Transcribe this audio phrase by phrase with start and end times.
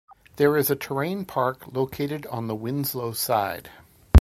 [0.37, 3.69] There is a terrain park located on the Winslow side.